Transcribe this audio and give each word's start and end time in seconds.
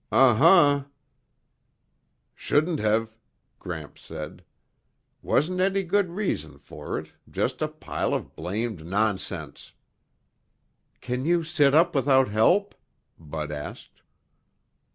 "Uh 0.11 0.33
huh." 0.33 0.85
"Shouldn't 2.33 2.79
have," 2.79 3.19
Gramps 3.59 4.01
said. 4.01 4.43
"Wasn't 5.21 5.59
any 5.59 5.83
good 5.83 6.09
reason 6.09 6.57
for 6.57 6.97
it. 6.97 7.11
Just 7.29 7.61
a 7.61 7.67
pile 7.67 8.15
of 8.15 8.35
blamed 8.35 8.83
nonsense." 8.83 9.73
"Can 11.01 11.23
you 11.25 11.43
sit 11.43 11.75
up 11.75 11.93
without 11.93 12.29
help?" 12.29 12.73
Bud 13.19 13.51
asked. 13.51 14.01